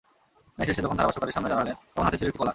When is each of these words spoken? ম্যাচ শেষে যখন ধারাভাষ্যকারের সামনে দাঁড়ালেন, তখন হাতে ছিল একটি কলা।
ম্যাচ 0.57 0.67
শেষে 0.69 0.85
যখন 0.85 0.97
ধারাভাষ্যকারের 0.99 1.35
সামনে 1.37 1.51
দাঁড়ালেন, 1.51 1.75
তখন 1.93 2.05
হাতে 2.07 2.17
ছিল 2.19 2.27
একটি 2.29 2.39
কলা। 2.39 2.49